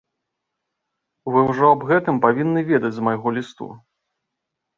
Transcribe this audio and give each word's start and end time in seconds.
Вы 1.35 1.43
ўжо 1.49 1.65
аб 1.73 1.85
гэтым 1.91 2.15
павінны 2.25 2.65
ведаць 2.71 2.93
з 2.97 3.05
майго 3.11 3.35
лісту. 3.37 3.71